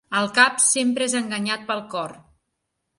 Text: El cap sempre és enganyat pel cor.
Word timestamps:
El 0.19 0.29
cap 0.37 0.55
sempre 0.67 1.09
és 1.11 1.15
enganyat 1.21 1.71
pel 1.71 1.87
cor. 1.95 2.21